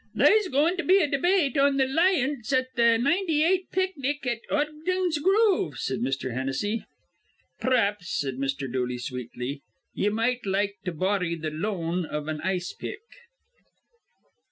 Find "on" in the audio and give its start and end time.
1.59-1.77